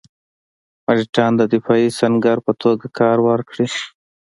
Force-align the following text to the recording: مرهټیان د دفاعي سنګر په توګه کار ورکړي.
مرهټیان 0.85 1.31
د 1.37 1.41
دفاعي 1.53 1.87
سنګر 1.99 2.37
په 2.45 2.51
توګه 2.61 2.85
کار 2.99 3.17
ورکړي. 3.29 3.67